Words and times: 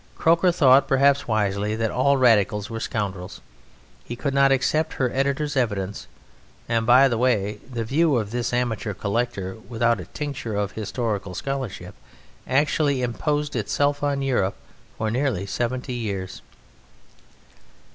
Croker 0.17 0.51
thought, 0.51 0.87
perhaps 0.87 1.27
wisely, 1.27 1.75
that 1.75 1.91
all 1.91 2.17
radicals 2.17 2.71
were 2.71 2.79
scoundrels; 2.79 3.39
he 4.03 4.15
could 4.15 4.33
not 4.33 4.51
accept 4.51 4.93
her 4.93 5.11
editor's 5.11 5.55
evidence, 5.55 6.07
and 6.67 6.87
(by 6.87 7.07
the 7.07 7.19
way) 7.19 7.59
the 7.71 7.83
view 7.83 8.15
of 8.15 8.31
this 8.31 8.51
amateur 8.51 8.95
collector 8.95 9.57
without 9.69 9.99
a 9.99 10.05
tincture 10.05 10.55
of 10.55 10.71
historical 10.71 11.35
scholarship 11.35 11.93
actually 12.47 13.03
imposed 13.03 13.55
itself 13.55 14.01
on 14.01 14.23
Europe 14.23 14.55
for 14.97 15.11
nearly 15.11 15.45
seventy 15.45 15.93
years! 15.93 16.41